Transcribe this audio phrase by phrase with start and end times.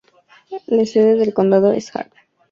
[0.65, 2.11] La sede del condado es Hart.